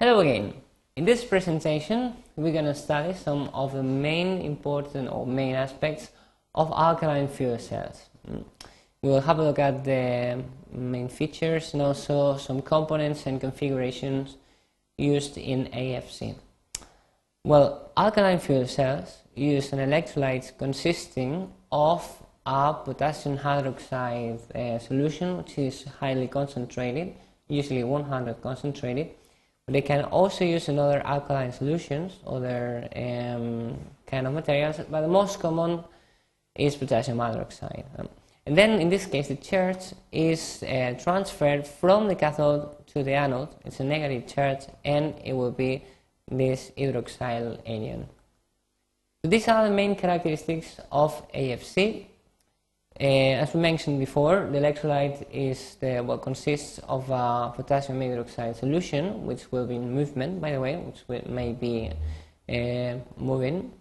[0.00, 0.54] Hello again.
[0.94, 6.12] In this presentation, we're going to study some of the main important or main aspects
[6.54, 8.08] of alkaline fuel cells.
[8.30, 8.44] Mm.
[9.02, 14.36] We'll have a look at the main features and also some components and configurations
[14.96, 16.36] used in AFC.
[17.42, 25.58] Well, alkaline fuel cells use an electrolyte consisting of a potassium hydroxide uh, solution which
[25.58, 27.16] is highly concentrated,
[27.48, 29.10] usually 100 concentrated.
[29.68, 35.08] But they can also use another alkaline solutions, other um, kind of materials, but the
[35.08, 35.84] most common
[36.54, 37.84] is potassium hydroxide.
[37.98, 38.08] Um,
[38.46, 43.12] and then in this case the charge is uh, transferred from the cathode to the
[43.12, 45.84] anode, it's a negative charge, and it will be
[46.30, 48.08] this hydroxyl anion.
[49.22, 52.06] So these are the main characteristics of AFC.
[53.00, 58.56] Uh, as we mentioned before, the electrolyte is the, well, consists of a potassium hydroxide
[58.56, 61.92] solution, which will be in movement, by the way, which will, may be
[62.48, 63.72] uh, moving.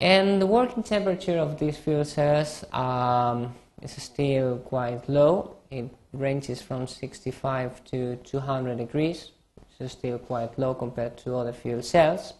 [0.00, 5.56] And the working temperature of these fuel cells um, is still quite low.
[5.70, 11.52] It ranges from 65 to 200 degrees, which is still quite low compared to other
[11.52, 12.32] fuel cells.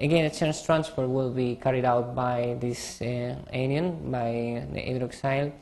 [0.00, 5.52] Again, a charge transfer will be carried out by this uh, anion, by the hydroxyl,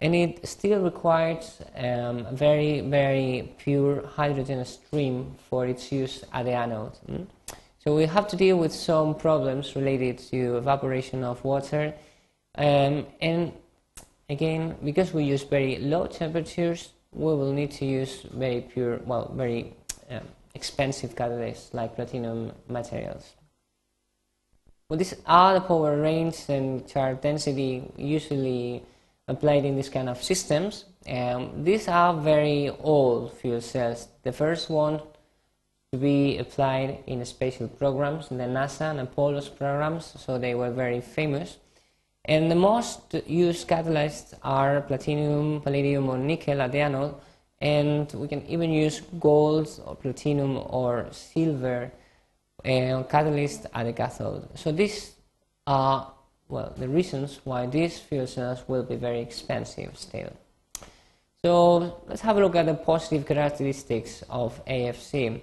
[0.00, 6.46] and it still requires um, a very, very pure hydrogen stream for its use at
[6.46, 6.94] the anode.
[7.06, 7.26] Mm?
[7.84, 11.92] So we have to deal with some problems related to evaporation of water,
[12.56, 13.52] um, and
[14.30, 19.30] again, because we use very low temperatures, we will need to use very pure, well,
[19.36, 19.74] very
[20.08, 23.34] um, expensive catalysts like platinum materials.
[24.88, 28.82] Well, these are the power range and charge density usually
[29.28, 30.84] applied in this kind of systems.
[31.08, 34.08] Um, these are very old fuel cells.
[34.22, 35.00] The first one
[35.92, 40.70] to be applied in special programs, in the NASA and Apollo's programs, so they were
[40.70, 41.58] very famous.
[42.24, 47.14] And the most used catalysts are platinum, palladium, or nickel at the anode,
[47.60, 51.92] and we can even use gold or platinum or silver
[52.64, 54.48] and catalyst at the cathode.
[54.58, 55.14] So these
[55.66, 56.12] are
[56.48, 60.32] well the reasons why these fuel cells will be very expensive still.
[61.44, 65.40] So let's have a look at the positive characteristics of AFC.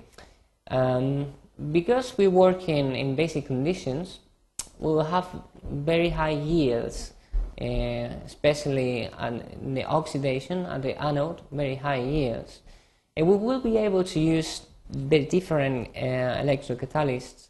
[0.72, 1.34] Um,
[1.74, 4.20] because we work in, in basic conditions,
[4.80, 5.28] we will have
[5.70, 7.12] very high yields,
[7.60, 12.62] uh, especially in the oxidation at the anode, very high yields.
[13.18, 17.50] And we will be able to use very different uh, electrocatalysts.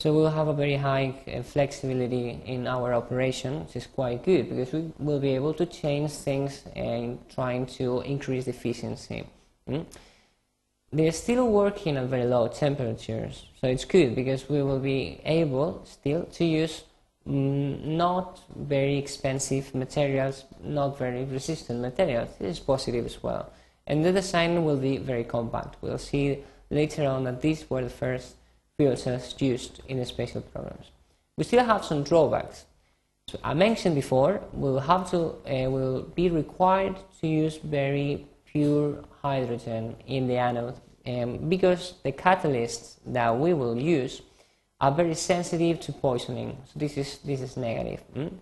[0.00, 4.48] So we'll have a very high uh, flexibility in our operation, which is quite good
[4.48, 9.24] because we will be able to change things and trying to increase the efficiency.
[9.68, 9.86] Mm?
[10.92, 15.84] They're still working at very low temperatures, so it's good because we will be able
[15.86, 16.82] still to use
[17.26, 22.28] mm, not very expensive materials, not very resistant materials.
[22.38, 23.52] This is positive as well.
[23.86, 25.76] And the design will be very compact.
[25.80, 28.36] We'll see later on that these were the first
[28.76, 30.86] fuel cells used in the special programs.
[31.36, 32.64] We still have some drawbacks.
[33.28, 39.04] So I mentioned before, we'll have to, uh, will be required to use very pure
[39.22, 44.22] hydrogen in the anode um, because the catalysts that we will use
[44.80, 46.56] are very sensitive to poisoning.
[46.66, 48.02] So this is, this is negative.
[48.14, 48.32] Mm?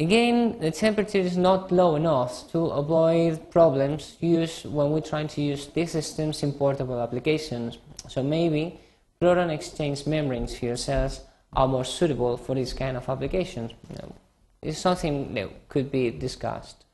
[0.00, 5.42] Again, the temperature is not low enough to avoid problems used when we're trying to
[5.42, 7.76] use these systems in portable applications.
[8.08, 8.80] So maybe
[9.20, 11.20] proton exchange membranes fuel cells
[11.52, 13.72] are more suitable for this kind of applications.
[14.62, 16.86] It's something that could be discussed.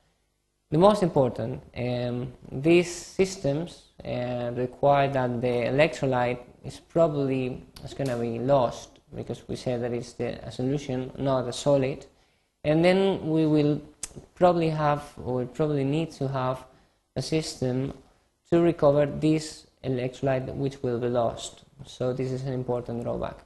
[0.69, 8.09] The most important, um, these systems uh, require that the electrolyte is probably is going
[8.09, 12.05] to be lost because we said that it's the, a solution, not a solid
[12.67, 13.81] and then we will
[14.35, 16.65] probably have or probably need to have
[17.15, 17.93] a system
[18.49, 21.63] to recover this electrolyte which will be lost.
[21.85, 23.37] So this is an important drawback.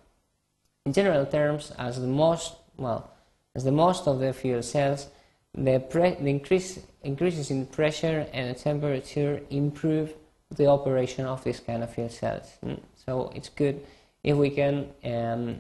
[0.86, 3.12] In general terms, as the most well,
[3.56, 5.08] as the most of the fuel cells,
[5.54, 10.14] the, the increase, increases in pressure and temperature improve
[10.50, 12.58] the operation of this kind of fuel cells.
[12.66, 12.80] Mm.
[13.06, 13.86] So it's good
[14.24, 15.60] if we can um,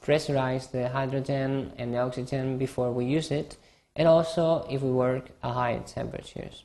[0.00, 3.56] pressurize the hydrogen and the oxygen before we use it,
[3.96, 6.64] and also if we work at high temperatures.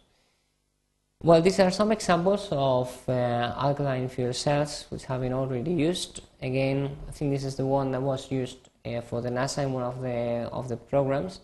[1.24, 3.12] Well, these are some examples of uh,
[3.58, 6.22] alkaline fuel cells which have been already used.
[6.44, 9.74] Again, I think this is the one that was used uh, for the NASA in
[9.74, 11.40] one of the of the programs.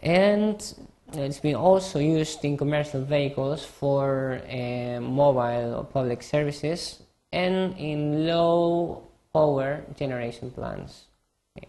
[0.00, 0.56] And
[1.12, 7.02] it's been also used in commercial vehicles for uh, mobile or public services
[7.32, 11.04] and in low power generation plants.
[11.56, 11.68] Okay.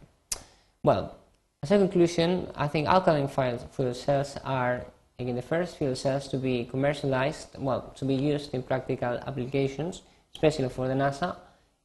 [0.84, 1.16] Well,
[1.64, 4.86] as a conclusion, I think alkaline fuel cells are
[5.20, 10.02] again the first fuel cells to be commercialized, well, to be used in practical applications,
[10.34, 11.36] especially for the NASA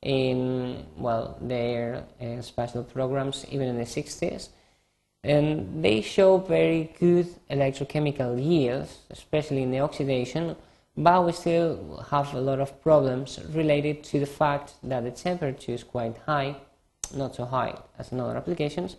[0.03, 4.51] in well their uh, special programs even in the 60s
[5.25, 10.55] and they show very good electrochemical yields especially in the oxidation
[10.97, 15.73] but we still have a lot of problems related to the fact that the temperature
[15.73, 16.57] is quite high
[17.15, 18.97] not so high as in other applications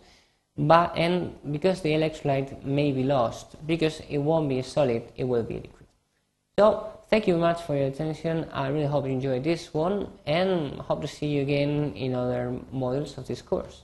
[0.56, 5.42] but and because the electrolyte may be lost because it won't be solid it will
[5.42, 5.78] be liquid
[6.58, 8.48] so thank you very much for your attention.
[8.52, 12.52] I really hope you enjoyed this one and hope to see you again in other
[12.74, 13.82] modules of this course.